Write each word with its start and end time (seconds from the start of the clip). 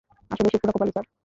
আসলেই 0.31 0.51
সে 0.53 0.57
পুরা 0.61 0.73
কপালী, 0.75 0.91
স্যার। 0.91 1.05